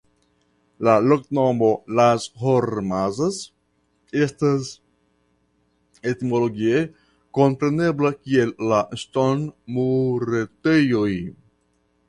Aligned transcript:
La 0.87 0.93
loknomo 1.09 1.67
"Las 1.97 2.23
Hormazas" 2.51 3.37
estas 4.27 4.71
etimologie 6.13 6.81
komprenebla 7.39 8.11
kiel 8.23 8.55
"La 8.71 8.79
Ŝtonmuretejoj". 9.03 11.13